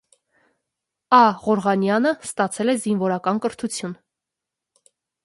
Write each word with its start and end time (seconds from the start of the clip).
Ա.Ղորղանյանը 1.17 2.13
ստացել 2.29 2.71
զինվորական 2.87 3.43
կրթություն։ 3.45 3.95